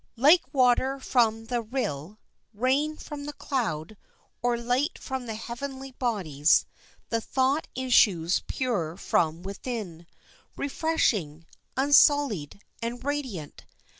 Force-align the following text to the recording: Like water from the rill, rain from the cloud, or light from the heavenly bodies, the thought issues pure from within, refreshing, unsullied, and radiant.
Like 0.15 0.51
water 0.51 0.99
from 0.99 1.45
the 1.45 1.61
rill, 1.61 2.17
rain 2.55 2.97
from 2.97 3.25
the 3.25 3.33
cloud, 3.33 3.97
or 4.41 4.57
light 4.57 4.97
from 4.97 5.27
the 5.27 5.35
heavenly 5.35 5.91
bodies, 5.91 6.65
the 7.09 7.21
thought 7.21 7.67
issues 7.75 8.41
pure 8.47 8.97
from 8.97 9.43
within, 9.43 10.07
refreshing, 10.55 11.45
unsullied, 11.77 12.61
and 12.81 13.03
radiant. 13.03 13.63